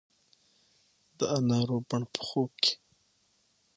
د 1.17 1.19
انارو 1.37 1.77
بڼ 1.89 2.01
په 2.13 2.19
خوب 2.27 2.51
کې 2.63 2.73